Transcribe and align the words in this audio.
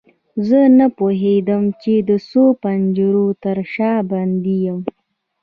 زه 0.47 0.59
نه 0.77 0.87
پوهیدم 0.97 1.63
چې 1.81 1.93
د 2.09 2.11
څو 2.29 2.43
پنجرو 2.61 3.27
تر 3.43 3.57
شا 3.73 3.93
بندي 4.09 4.57
یم. 4.65 4.79